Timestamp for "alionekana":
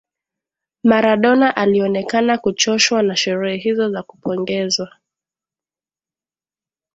1.55-2.37